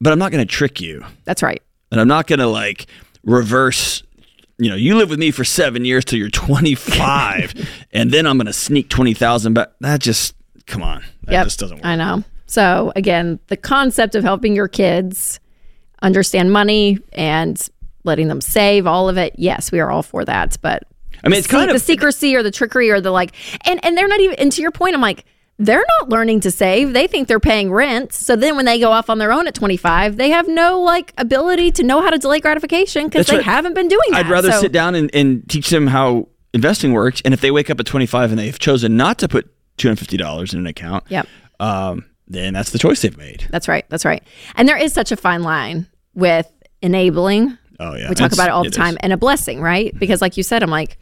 [0.00, 1.62] But I'm not going to trick you, That's right.
[1.90, 2.86] and I'm not going to like
[3.24, 4.02] reverse.
[4.58, 7.54] You know, you live with me for seven years till you're 25,
[7.92, 9.70] and then I'm going to sneak twenty thousand back.
[9.80, 10.34] That just
[10.66, 11.02] come on.
[11.24, 11.44] That Yep.
[11.46, 11.86] just doesn't work.
[11.86, 12.22] I know.
[12.54, 15.40] So again, the concept of helping your kids
[16.02, 17.60] understand money and
[18.04, 19.34] letting them save all of it.
[19.36, 20.56] Yes, we are all for that.
[20.62, 20.84] But
[21.24, 23.32] I mean, it's kind the of the secrecy or the trickery or the like,
[23.66, 24.36] and and they're not even.
[24.38, 25.24] And to your point, I'm like.
[25.56, 26.94] They're not learning to save.
[26.94, 28.12] They think they're paying rent.
[28.12, 31.14] So then when they go off on their own at 25, they have no like
[31.16, 33.44] ability to know how to delay gratification because they right.
[33.44, 34.26] haven't been doing that.
[34.26, 37.22] I'd rather So- sit down and, and teach them how investing works.
[37.24, 40.58] And if they wake up at 25 and they've chosen not to put $250 in
[40.58, 41.28] an account, Yep.
[41.60, 43.46] um, then that's the choice they've made.
[43.50, 43.84] That's right.
[43.88, 44.22] That's right.
[44.56, 46.50] And there is such a fine line with
[46.82, 47.56] enabling.
[47.80, 48.76] Oh yeah, we talk It's- about it all the is.
[48.76, 49.92] time, and a blessing, right?
[49.98, 50.98] Because, like you said, I'm like,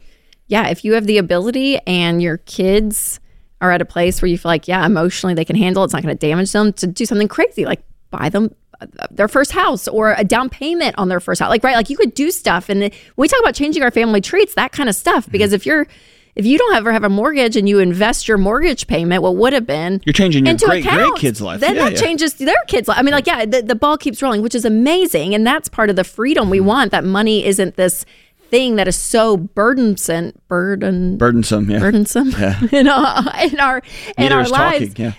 [0.47, 3.19] yeah, if you have the ability and your kids
[3.61, 5.93] are at a place where you feel like, yeah, emotionally they can handle it, it's
[5.93, 7.81] not going to damage them to do something crazy, like
[8.11, 11.49] buy them uh, their first house or a down payment on their first house.
[11.49, 11.75] Like, right?
[11.75, 12.67] Like you could do stuff.
[12.69, 15.55] And when we talk about changing our family treats, that kind of stuff, because Mm-hmm.
[15.55, 15.87] if you're,
[16.35, 19.53] if you don't ever have a mortgage and you invest your mortgage payment, what would
[19.53, 21.59] have been You're changing your into great accounts, grandkids' life.
[21.59, 21.99] Then Yeah, that yeah.
[21.99, 22.97] changes their kids' life.
[22.97, 25.35] I mean, like, yeah, the, the ball keeps rolling, which is amazing.
[25.35, 26.51] And that's part of the freedom Mm-hmm.
[26.51, 26.91] we want.
[26.91, 28.05] That money isn't this
[28.49, 31.79] thing that is so burdensome, burden, Burdensome, yeah.
[31.79, 32.59] burdensome Yeah.
[32.71, 33.83] in our in our in
[34.29, 34.89] Neither our lives.
[34.89, 35.13] talking, yeah.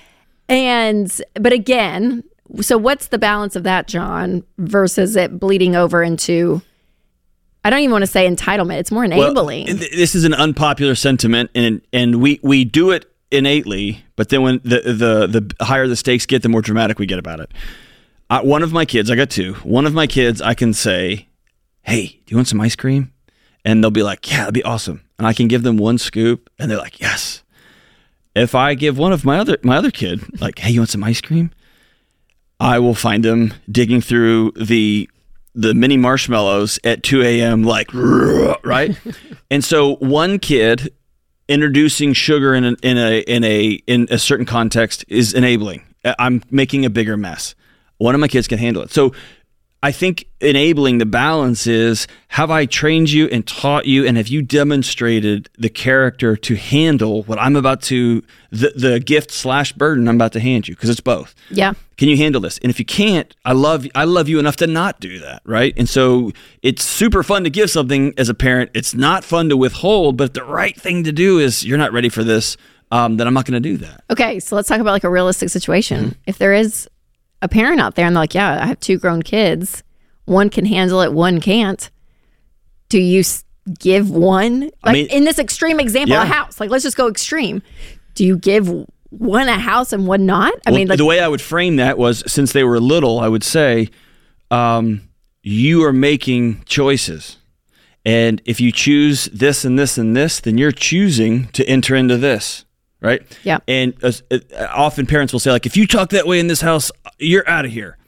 [0.49, 2.23] And but again,
[2.61, 6.61] so what's the balance of that, John, versus it bleeding over into?
[7.65, 8.79] I don't even want to say entitlement.
[8.79, 9.67] It's more enabling.
[9.67, 14.43] th- this is an unpopular sentiment, and and we we do it innately, but then
[14.43, 17.51] when the the the higher the stakes get, the more dramatic we get about it.
[18.31, 19.55] Uh, one of my kids, I got two.
[19.55, 21.29] One of my kids, I can say,
[21.83, 23.13] "Hey, do you want some ice cream?"
[23.65, 26.51] And they'll be like, "Yeah, that'd be awesome." And I can give them one scoop,
[26.59, 27.43] and they're like, "Yes."
[28.35, 31.05] If I give one of my other my other kid, like, "Hey, you want some
[31.05, 31.51] ice cream?"
[32.61, 35.09] I will find them digging through the
[35.55, 37.63] the mini marshmallows at 2 a.m.
[37.63, 38.97] like right,
[39.51, 40.93] and so one kid
[41.49, 45.85] introducing sugar in a, in a in a in a certain context is enabling.
[46.19, 47.55] I'm making a bigger mess.
[47.99, 48.91] One of my kids can handle it.
[48.91, 49.15] So
[49.85, 54.29] I think enabling the balance is have I trained you and taught you and have
[54.29, 60.09] you demonstrated the character to handle what I'm about to the, the gift slash burden
[60.09, 61.35] I'm about to hand you because it's both.
[61.51, 61.75] yeah.
[61.99, 62.57] Can you handle this?
[62.63, 65.75] And if you can't, I love I love you enough to not do that, right?
[65.77, 68.71] And so it's super fun to give something as a parent.
[68.73, 72.09] It's not fun to withhold, but the right thing to do is you're not ready
[72.09, 72.57] for this.
[72.91, 74.05] Um, then I'm not going to do that.
[74.09, 76.05] Okay, so let's talk about like a realistic situation.
[76.05, 76.21] Mm-hmm.
[76.27, 76.89] If there is
[77.45, 79.83] a parent out there and they're like, yeah, I have two grown kids,
[80.25, 81.91] one can handle it, one can't.
[82.89, 83.23] Do you
[83.79, 86.59] give one like I mean- in this extreme example, a house?
[86.59, 87.63] Like, let's just go extreme.
[88.15, 88.69] Do you give
[89.11, 90.53] one a house and one not?
[90.67, 93.21] I Well, mean, like, the way I would frame that was since they were little,
[93.21, 93.89] I would say,
[94.51, 95.03] um,
[95.43, 97.37] you are making choices.
[98.07, 102.17] And if you choose this and this and this, then you're choosing to enter into
[102.17, 102.65] this,
[103.05, 103.23] right?
[103.45, 103.59] Yeah.
[103.69, 104.39] And uh, uh,
[104.71, 107.67] often parents will say, like, if you talk that way in this house, you're out
[107.67, 107.99] of here.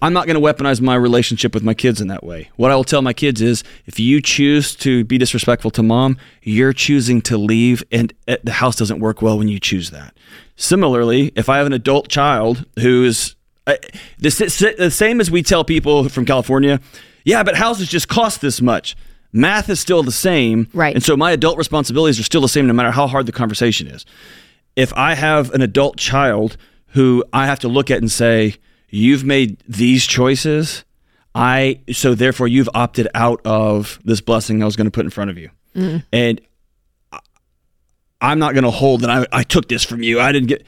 [0.00, 2.50] I'm not going to weaponize my relationship with my kids in that way.
[2.56, 6.16] What I will tell my kids is if you choose to be disrespectful to mom,
[6.42, 10.16] you're choosing to leave, and uh, the house doesn't work well when you choose that.
[10.56, 13.36] Similarly, if I have an adult child who is
[13.68, 13.74] uh,
[14.18, 16.80] the, the same as we tell people from California,
[17.24, 18.96] yeah, but houses just cost this much.
[19.32, 20.68] Math is still the same.
[20.74, 20.94] Right.
[20.94, 23.86] And so my adult responsibilities are still the same no matter how hard the conversation
[23.86, 24.04] is
[24.76, 26.56] if I have an adult child
[26.88, 28.56] who I have to look at and say,
[28.88, 30.84] you've made these choices,
[31.34, 35.10] I so therefore you've opted out of this blessing I was going to put in
[35.10, 35.50] front of you,
[36.12, 36.40] and
[37.12, 37.18] I-
[38.20, 40.20] I'm not going to hold that I, I took this from you.
[40.20, 40.64] I didn't get.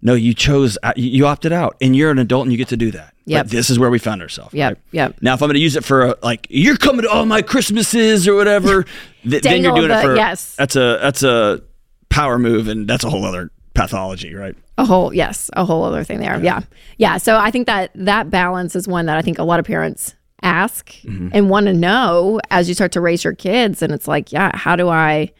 [0.00, 0.78] No, you chose.
[0.82, 3.14] uh, You opted out, and you're an adult, and you get to do that.
[3.26, 4.54] But this is where we found ourselves.
[4.54, 4.68] Yeah.
[4.68, 4.76] right?
[4.92, 5.16] yep.
[5.20, 7.42] Now, if I'm going to use it for a, like you're coming to all my
[7.42, 8.84] Christmases or whatever,
[9.28, 10.54] th- then you're doing it for yes.
[10.56, 11.60] That's a that's a
[12.08, 14.56] power move, and that's a whole other pathology, right?
[14.78, 16.60] a whole yes a whole other thing there yeah
[16.98, 19.66] yeah so i think that that balance is one that i think a lot of
[19.66, 21.30] parents ask Mm-hmm.
[21.32, 24.56] and want to know as you start to raise your kids and it's like yeah
[24.56, 25.32] how do i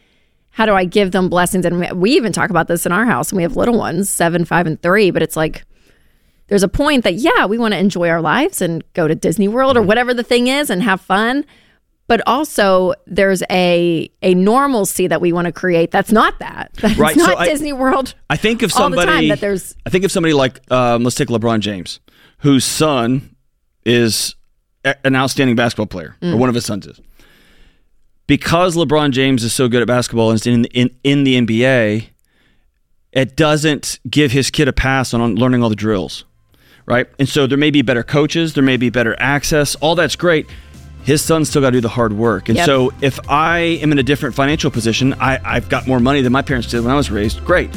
[0.51, 3.29] how do i give them blessings and we- even talk about this in our house
[3.31, 5.63] and we have little ones seven five and three but it's like
[6.47, 9.47] there's a point that yeah we want to enjoy our lives and go to disney
[9.47, 11.45] world or whatever the thing is and have fun
[12.07, 16.97] but also there's a a normalcy that we want to create that's not that that's
[16.97, 19.75] Right, not so I- disney world I think of all the somebody time that there's
[19.85, 21.99] I think of somebody like um, let's take LeBron James,
[22.39, 23.35] whose son
[23.85, 24.35] is
[25.03, 26.37] an outstanding basketball player, or Mm.
[26.37, 26.99] one of his sons is.
[28.29, 32.09] Because LeBron James is so good at basketball and is in in, in the NBA,
[33.11, 36.25] it doesn't give his kid a pass on, learning all the drills,
[36.85, 37.07] right?
[37.17, 40.45] And so there may be better coaches, there may be better access, all that's great.
[41.01, 42.49] His son's still got to do the hard work.
[42.49, 42.65] And Yep.
[42.67, 46.31] so if I am in a different financial position, I, I've got more money than
[46.31, 47.71] my parents did when I was raised, great.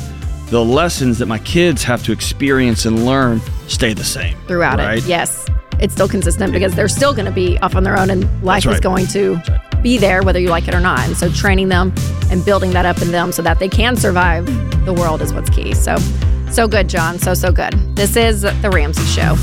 [0.52, 4.36] The lessons that my kids have to experience and learn stay the same.
[4.46, 4.98] throughout right?
[4.98, 5.04] it.
[5.04, 5.46] Yes.
[5.80, 8.64] It's still consistent because they're still going to be off on their own and life
[8.64, 9.40] That's is going to
[9.82, 11.06] be there whether you like it or not.
[11.06, 11.90] And so training them
[12.30, 14.44] and building that up in them so that they can survive
[14.84, 15.72] the world is what's key.
[15.72, 15.96] So,
[16.50, 17.18] so good, John.
[17.18, 17.72] So, so good.
[17.96, 19.36] This is The Ramsey Show.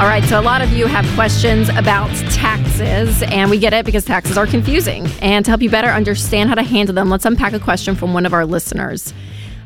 [0.00, 3.84] All right, so, a lot of you have questions about taxes, and we get it
[3.84, 5.06] because taxes are confusing.
[5.20, 8.14] And to help you better understand how to handle them, let's unpack a question from
[8.14, 9.12] one of our listeners.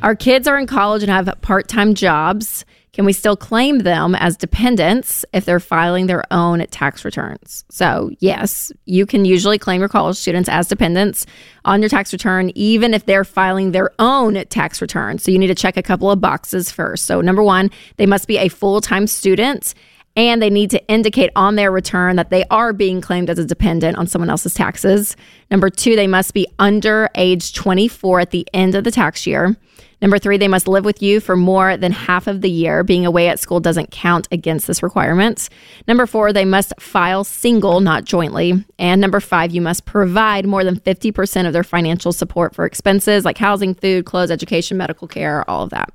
[0.03, 2.64] Our kids are in college and have part time jobs.
[2.92, 7.64] Can we still claim them as dependents if they're filing their own tax returns?
[7.70, 11.27] So, yes, you can usually claim your college students as dependents
[11.64, 15.18] on your tax return, even if they're filing their own tax return.
[15.18, 17.07] So, you need to check a couple of boxes first.
[17.07, 19.75] So, number one, they must be a full time student
[20.16, 23.44] and they need to indicate on their return that they are being claimed as a
[23.44, 25.16] dependent on someone else's taxes.
[25.50, 29.57] Number two, they must be under age 24 at the end of the tax year.
[30.05, 32.85] Number three, they must live with you for more than half of the year.
[32.85, 35.48] Being away at school doesn't count against this requirement.
[35.88, 38.64] Number four, they must file single, not jointly.
[38.79, 43.24] And number five, you must provide more than 50% of their financial support for expenses
[43.24, 45.90] like housing, food, clothes, education, medical care, all of that.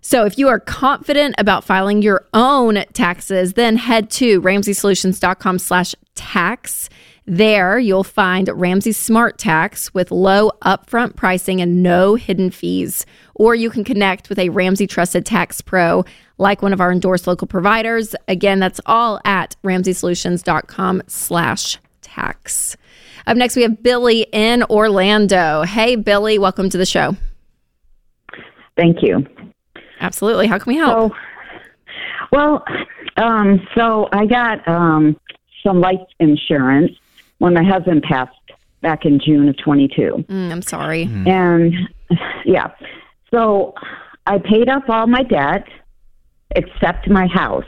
[0.00, 5.94] So if you are confident about filing your own taxes, then head to ramseysolutions.com slash
[6.14, 6.88] tax.
[7.26, 13.06] There you'll find Ramsey Smart Tax with low upfront pricing and no hidden fees.
[13.34, 16.04] Or you can connect with a Ramsey Trusted Tax Pro
[16.38, 18.16] like one of our endorsed local providers.
[18.26, 22.76] Again, that's all at ramseysolutions.com slash tax.
[23.26, 25.62] Up next, we have Billy in Orlando.
[25.62, 27.16] Hey, Billy, welcome to the show.
[28.76, 29.26] Thank you.
[30.00, 30.46] Absolutely.
[30.46, 31.12] How can we help?
[31.12, 31.16] So,
[32.32, 32.64] well,
[33.16, 35.18] um, so I got um,
[35.64, 36.92] some life insurance
[37.38, 38.34] when my husband passed
[38.80, 40.24] back in June of 22.
[40.28, 41.02] Mm, I'm sorry.
[41.26, 41.74] And
[42.44, 42.70] yeah,
[43.30, 43.74] so
[44.26, 45.66] I paid off all my debt
[46.56, 47.64] except my house.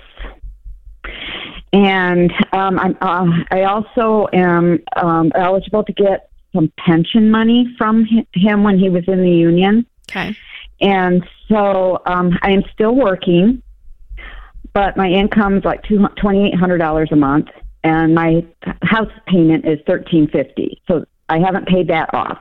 [1.72, 8.04] And um, I'm, uh, I also am um, eligible to get some pension money from
[8.04, 9.86] hi- him when he was in the union.
[10.10, 10.36] Okay.
[10.82, 13.62] And so um, I am still working,
[14.72, 17.48] but my income is like two twenty eight hundred dollars a month,
[17.84, 18.44] and my
[18.82, 20.80] house payment is thirteen fifty.
[20.88, 22.38] So I haven't paid that off.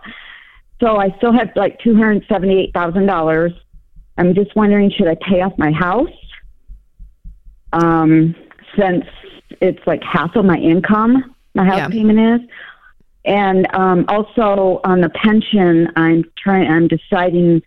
[0.81, 3.51] So I still have like two hundred seventy eight thousand dollars.
[4.17, 6.09] I'm just wondering, should I pay off my house?
[7.73, 8.35] Um,
[8.77, 9.05] since
[9.61, 11.87] it's like half of my income, my house Yeah.
[11.89, 12.49] payment is.
[13.23, 16.67] And um, also on the pension, I'm trying.
[16.69, 17.61] I'm deciding.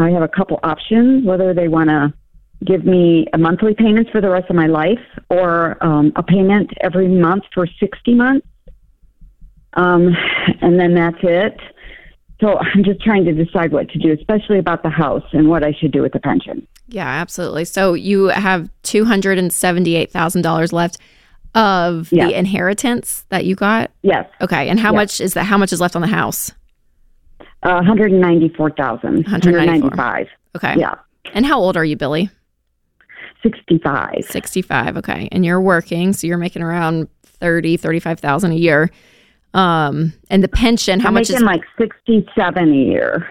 [0.00, 2.12] I have a couple options whether they want to
[2.64, 4.98] give me a monthly payments for the rest of my life
[5.30, 8.46] or um, a payment every month for 60 months.
[9.74, 10.14] Um,
[10.60, 11.58] and then that's it.
[12.40, 15.64] So I'm just trying to decide what to do, especially about the house and what
[15.64, 16.66] I should do with the pension.
[16.88, 17.64] Yeah, absolutely.
[17.66, 20.98] So you have two hundred and seventy-eight thousand dollars left
[21.54, 22.26] of Yeah.
[22.26, 23.90] the inheritance that you got.
[24.02, 24.96] Yes, Okay, and how Yeah.
[24.96, 25.44] much is that?
[25.44, 26.50] How much is left on the house?
[27.62, 29.14] Uh, 194,000.
[29.24, 29.52] 194.
[29.90, 30.26] 195.
[30.56, 30.74] Okay.
[30.78, 30.94] Yeah,
[31.34, 32.30] And how old are you, Billy?
[33.42, 34.24] 65.
[34.28, 34.96] Sixty-five.
[34.98, 38.90] Okay, and you're working, so you're making around thirty, thirty-five thousand a year.
[39.54, 43.30] Um, and the pension, how I'm much making is like 67 a year.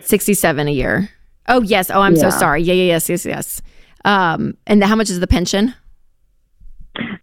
[0.00, 1.08] sixty-seven a year?
[1.48, 1.90] Oh yes.
[1.90, 2.62] Oh, I'm so sorry.
[2.62, 3.62] Yeah, yeah, yes, yes, yes.
[4.04, 5.74] Um, and how much is the pension?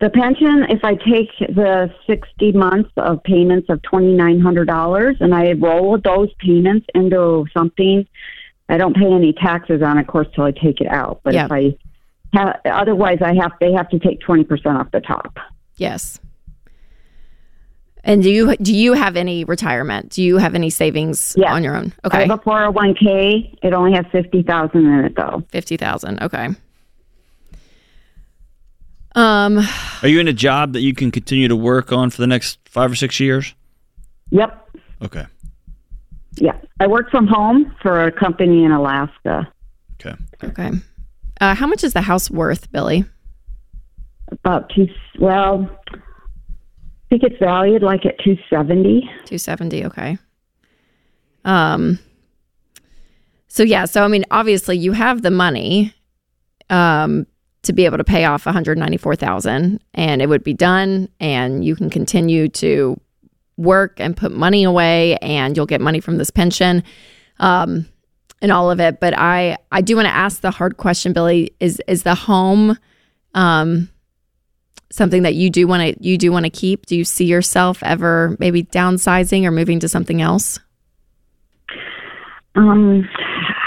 [0.02, 5.98] The pension, if I take the 60 months of payments of $2,900 and I roll
[6.04, 8.06] those payments into something,
[8.68, 11.22] I don't pay any taxes on it, of course, till I take it out.
[11.24, 11.46] But Yeah.
[11.46, 11.76] if I
[12.34, 15.38] ha- otherwise, I have they have to take 20% off the top.
[15.78, 16.20] Yes.
[18.04, 20.10] And do you do you have any retirement?
[20.10, 21.54] Do you have any savings Yeah.
[21.54, 21.94] on your own?
[22.04, 22.18] Okay.
[22.18, 23.58] I have a 401k.
[23.62, 25.44] It only has 50,000 in it though.
[25.50, 26.22] fifty thousand.
[26.24, 26.50] Okay.
[29.16, 29.60] Um.
[30.02, 32.60] Are you in a job that you can continue to work on for the next
[32.66, 33.54] five or six years?
[34.30, 34.70] Yep.
[35.02, 35.26] Okay.
[36.36, 36.58] Yeah.
[36.80, 39.52] I work from home for a company in Alaska.
[39.94, 40.16] Okay.
[40.44, 40.72] Okay.
[41.40, 43.06] Uh, how much is the house worth, Billy?
[44.32, 44.88] About two
[45.20, 45.98] well, I
[47.10, 49.10] think it's valued like at 270.
[49.26, 49.86] Two seventy.
[49.86, 50.18] Okay.
[51.44, 52.00] Um.
[53.48, 53.86] So yeah.
[53.86, 55.94] So I mean, obviously, you have the money,
[56.70, 57.28] um,
[57.64, 60.54] to be able to pay off one hundred ninety four thousand, and it would be
[60.54, 63.00] done, and you can continue to
[63.58, 66.84] work and put money away, and you'll get money from this pension,
[67.40, 67.88] um,
[68.42, 69.00] and all of it.
[69.00, 71.54] But I I do want to ask the hard question, Billy.
[71.60, 72.78] Is is the home,
[73.36, 73.90] um,
[74.90, 76.88] something that you do want to you do want to keep?
[76.88, 80.60] Do you see yourself ever maybe downsizing or moving to something else?
[82.56, 83.08] Um,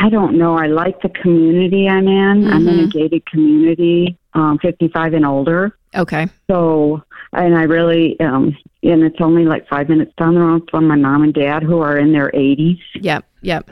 [0.00, 0.56] I don't know.
[0.58, 2.50] I like the community I'm in.
[2.50, 5.76] I'm in a gated community, um, 55 and older.
[5.94, 6.26] Okay.
[6.50, 10.88] So, and I really, um, and it's only like five minutes down the road from
[10.88, 12.78] my mom and dad who are in their 80s.
[12.94, 13.24] Yep.
[13.42, 13.70] Yep.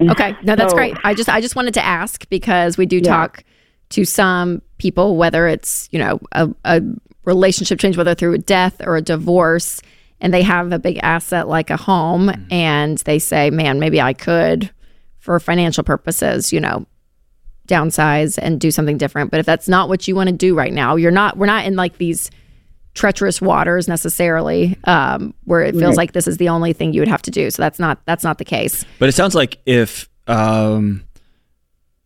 [0.00, 0.36] Okay.
[0.42, 0.96] No, that's So- great.
[1.02, 3.02] I just I just wanted to ask because we do Yeah.
[3.10, 3.42] talk
[3.90, 6.82] to some people, whether it's, you know, a, a
[7.24, 9.80] relationship change, whether through a death or a divorce,
[10.20, 14.12] and they have a big asset like a home, and they say, man, maybe I
[14.12, 14.70] could,
[15.28, 16.86] for financial purposes, you know,
[17.66, 19.30] downsize and do something different.
[19.30, 21.66] But if that's not what you want to do right now, you're not, we're not
[21.66, 22.30] in like these
[22.94, 25.96] treacherous waters necessarily um, where it feels Right.
[25.98, 28.24] like this is the only thing you would have to do so that's not that's
[28.24, 31.04] not the case But it sounds like if um,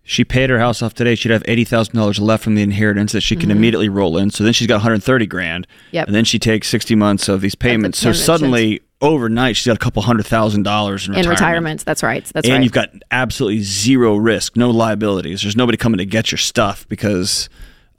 [0.05, 3.12] she paid her house off today, she'd have eighty thousand dollars left from the inheritance
[3.12, 4.30] that she can immediately roll in.
[4.30, 5.96] So then she's got one hundred thirty grand, Mm-hmm.
[5.96, 6.07] Yep.
[6.09, 7.98] and then she takes sixty months of these payments.
[7.98, 11.38] So suddenly, overnight, she's got a couple hundred thousand dollars in in retirement.
[11.40, 15.42] retirement that's right that's and right you've got absolutely zero risk, no liabilities.
[15.42, 17.48] There's nobody coming to get your stuff because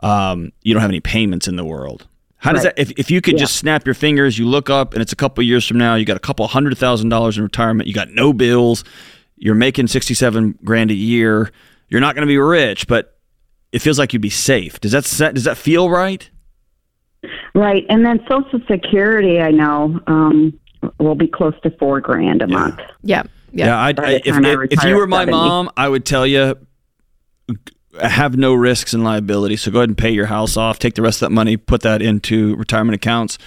[0.01, 2.07] um, you don't have any payments in the world.
[2.37, 2.75] How does Right.
[2.75, 2.81] that?
[2.81, 5.41] If, if you could just snap your fingers, you look up, and it's a couple
[5.45, 7.87] years from now, you got a couple hundred thousand dollars in retirement.
[7.87, 8.83] You got no bills.
[9.37, 11.51] You're making sixty-seven grand a year.
[11.93, 13.15] You're not going to be rich, but
[13.71, 14.81] it feels like you'd be safe.
[14.81, 16.27] Does that set, does that feel right?
[17.53, 20.59] Right, and then Social Security, I know, um,
[20.97, 22.79] will be close to four grand a month.
[23.03, 23.21] yeah
[23.51, 25.31] yeah, Yeah, I, By I, if, I if, if you were my 70.
[25.31, 26.55] mom, I would tell you
[28.01, 29.55] have no risks and liability.
[29.57, 30.79] So go ahead and pay your house off.
[30.79, 33.37] Take the rest of that money, put that into retirement accounts,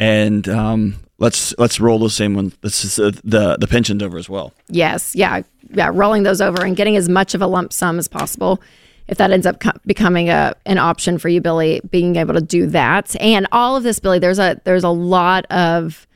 [0.00, 2.54] and um, let's let's roll those same ones.
[2.60, 4.52] This is the the pensions over as well.
[4.68, 8.08] yes yeah yeah rolling those over and getting as much of a lump sum as
[8.08, 8.60] possible
[9.08, 12.40] if that ends up co- becoming a an option for you billy being able to
[12.40, 16.06] do that and all of this billy there's a there's a lot of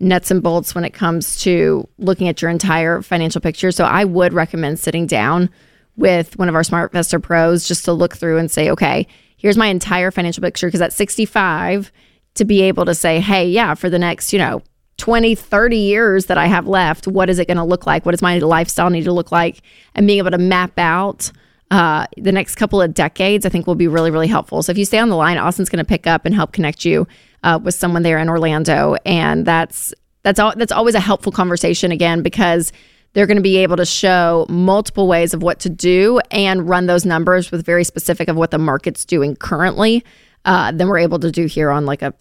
[0.00, 3.70] nuts and bolts when it comes to looking at your entire financial picture.
[3.70, 5.48] So I would recommend sitting down
[5.96, 9.06] with one of our SmartVestor pros just to look through and say, okay,
[9.36, 10.66] here's my entire financial picture.
[10.66, 11.92] Because at 65,
[12.34, 14.62] to be able to say, hey, yeah, for the next, you know,
[14.98, 18.06] 20, 30 years that I have left, what is it going to look like?
[18.06, 19.62] What does my lifestyle need to look like?
[19.94, 21.30] And being able to map out
[21.72, 24.62] uh, the next couple of decades, I think will be really, really helpful.
[24.62, 26.84] So if you stay on the line, Austin's going to pick up and help connect
[26.84, 27.08] you
[27.42, 30.52] uh, with someone there in Orlando, and that's that's all.
[30.54, 32.72] That's always a helpful conversation again because
[33.14, 36.86] they're going to be able to show multiple ways of what to do and run
[36.86, 40.04] those numbers with very specific of what the market's doing currently.
[40.44, 42.12] Uh, than we're able to do here on like a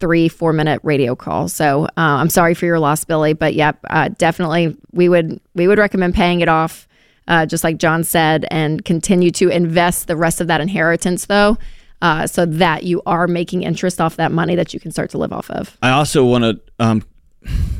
[0.00, 1.48] three four minute radio call.
[1.48, 5.68] So uh, I'm sorry for your loss, Billy, but yep, uh, definitely we would we
[5.68, 6.88] would recommend paying it off
[7.28, 11.58] uh, just like John said, and continue to invest the rest of that inheritance, though,
[12.02, 15.18] uh, so that you are making interest off that money that you can start to
[15.18, 15.76] live off of.
[15.82, 17.04] I also want to um,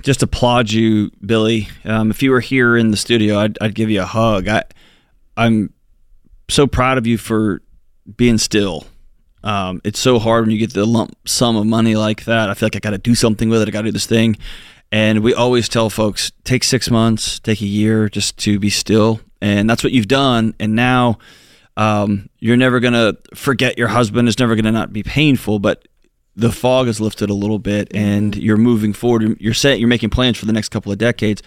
[0.03, 1.69] just applaud you, Billy.
[1.85, 4.49] Um, if you were here in the studio, I'd, I'd give you a hug.
[4.49, 4.65] I,
[5.37, 5.73] I'm
[6.51, 7.63] so proud of you for
[8.17, 8.87] being still.
[9.45, 12.51] Um, it's so hard when you get the lump sum of money like that.
[12.51, 13.69] I feel like I got to do something with it.
[13.69, 14.37] I got to do this thing.
[14.91, 19.21] And we always tell folks take six months, take a year just to be still.
[19.41, 20.55] And that's what you've done.
[20.59, 21.19] And now
[21.77, 24.29] um, you're never going to forget your husband.
[24.29, 25.87] It's never going to not be painful, but
[26.35, 29.37] the fog has lifted a little bit and you're moving forward.
[29.41, 31.43] You're saying you're making plans for the next couple of decades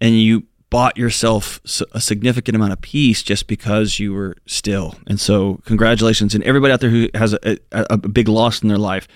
[0.00, 0.44] and you
[0.76, 1.58] bought yourself
[1.92, 4.94] a significant amount of peace just because you were still.
[5.06, 6.34] And so, congratulations.
[6.34, 9.08] And everybody out there who has a, a, a big loss in their life,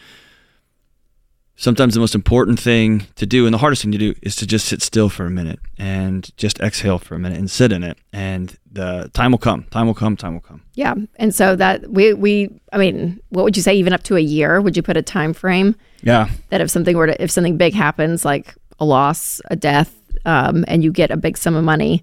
[1.56, 4.46] sometimes the most important thing to do and the hardest thing to do is to
[4.46, 7.82] just sit still for a minute and just exhale for a minute and sit in
[7.82, 7.98] it.
[8.10, 9.64] And the time will come.
[9.64, 10.16] Time will come.
[10.16, 10.62] Time will come.
[10.76, 13.74] Yeah, and so that we we I mean, what would you say?
[13.74, 14.62] Even up to a year?
[14.62, 16.30] Would you put a time frame Yeah.
[16.48, 20.64] that if something were to if something big happens, like a loss, a death, um,
[20.68, 22.02] and you get a big sum of money,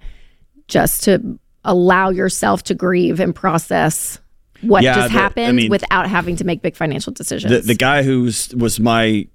[0.68, 4.20] just to allow yourself to grieve and process
[4.62, 7.52] what Yeah, just the- I happened mean- without having to make big financial decisions.
[7.52, 9.28] the, the guy who was my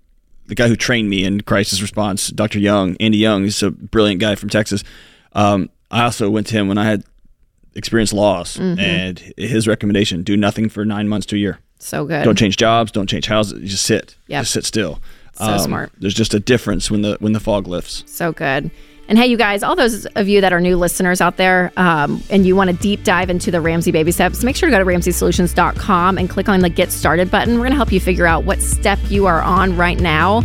[0.47, 2.59] the guy who trained me in crisis response, Dr.
[2.59, 4.83] Young, Andy Young, is a brilliant guy from Texas.
[5.35, 7.05] Um, I also went to him when I had
[7.74, 8.80] experienced loss, Mm-hmm.
[8.80, 11.59] and his recommendation: do nothing for nine months to a year.
[11.78, 12.24] so good.
[12.24, 12.91] Don't change jobs.
[12.93, 13.70] Don't change houses.
[13.70, 14.16] Just sit.
[14.26, 14.43] Yep.
[14.43, 15.01] Just sit still.
[15.47, 15.93] So smart.
[15.99, 18.05] There's just a difference when the when the fog lifts.
[18.07, 18.70] So good.
[19.09, 22.22] And hey, you guys, all those of you that are new listeners out there um,
[22.30, 24.78] and you want to deep dive into the Ramsey baby steps, make sure to go
[24.78, 27.55] to ramseysolutions.com and click on the Get Started button.
[27.55, 30.45] We're going to help you figure out what step you are on right now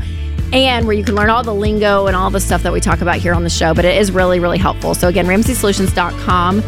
[0.52, 3.02] and where you can learn all the lingo and all the stuff that we talk
[3.02, 3.74] about here on the show.
[3.74, 4.96] But it is really, really helpful.
[4.96, 6.62] So, again, ramseysolutions.com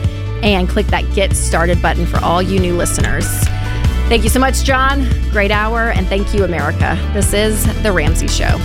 [0.44, 3.26] and click that Get Started button for all you new listeners.
[4.10, 5.08] Thank you so much, John.
[5.30, 5.92] Great hour.
[5.92, 6.98] And thank you, America.
[7.14, 8.58] This is The Ramsey Show.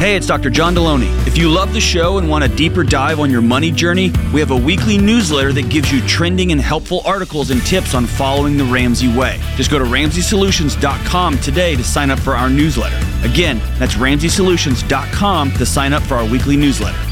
[0.00, 0.48] Hey, it's Dr.
[0.48, 1.10] John Delony.
[1.26, 4.40] If you love the show and want a deeper dive on your money journey, we
[4.40, 8.56] have a weekly newsletter that gives you trending and helpful articles and tips on following
[8.56, 9.38] the Ramsey way.
[9.56, 12.96] Just go to RamseySolutions.com today to sign up for our newsletter.
[13.28, 17.09] Again, that's RamseySolutions.com to sign up for our weekly newsletter.